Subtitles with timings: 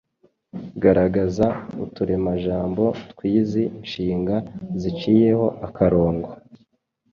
[0.81, 1.47] Garagaza
[1.85, 4.35] uturemajambo tw’izi nshinga
[4.81, 6.29] ziciyeho akarongo